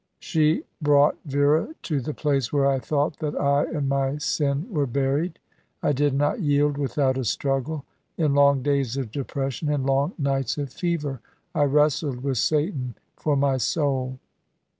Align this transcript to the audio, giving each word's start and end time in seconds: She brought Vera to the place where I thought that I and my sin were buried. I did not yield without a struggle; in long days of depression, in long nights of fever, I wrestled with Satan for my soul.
She 0.17 0.63
brought 0.81 1.15
Vera 1.25 1.75
to 1.83 2.01
the 2.01 2.15
place 2.15 2.51
where 2.51 2.65
I 2.65 2.79
thought 2.79 3.19
that 3.19 3.39
I 3.39 3.65
and 3.65 3.87
my 3.87 4.17
sin 4.17 4.65
were 4.71 4.87
buried. 4.87 5.37
I 5.83 5.91
did 5.93 6.15
not 6.15 6.39
yield 6.41 6.75
without 6.75 7.19
a 7.19 7.23
struggle; 7.23 7.85
in 8.17 8.33
long 8.33 8.63
days 8.63 8.97
of 8.97 9.11
depression, 9.11 9.69
in 9.71 9.85
long 9.85 10.13
nights 10.17 10.57
of 10.57 10.73
fever, 10.73 11.21
I 11.53 11.65
wrestled 11.65 12.23
with 12.23 12.39
Satan 12.39 12.95
for 13.15 13.35
my 13.35 13.57
soul. 13.57 14.17